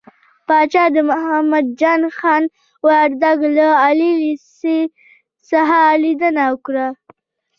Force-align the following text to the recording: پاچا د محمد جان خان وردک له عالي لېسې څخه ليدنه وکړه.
پاچا 0.47 0.83
د 0.95 0.97
محمد 1.09 1.65
جان 1.79 2.01
خان 2.17 2.43
وردک 2.87 3.39
له 3.55 3.67
عالي 3.81 4.11
لېسې 4.21 4.77
څخه 5.49 5.79
ليدنه 6.03 6.43
وکړه. 6.51 6.87